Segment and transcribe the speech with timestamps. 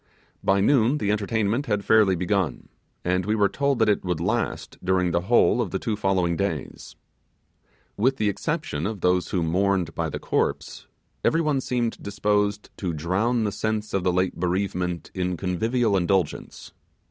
[0.43, 2.69] By noon the entertainment had fairly begun
[3.05, 6.35] and we were told that it would last during the whole of the two following
[6.35, 6.95] days.
[7.97, 10.87] With the exception of those who mourned by the corpse,
[11.23, 16.71] every one seemed disposed to drown the sense of the late bereavement in convivial indulgence.